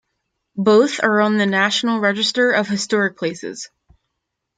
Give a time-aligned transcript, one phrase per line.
[0.57, 3.69] Both are on the National Register of Historic Places.